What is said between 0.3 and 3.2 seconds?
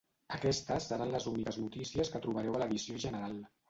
Aquestes seran les úniques notícies que trobareu a l’edició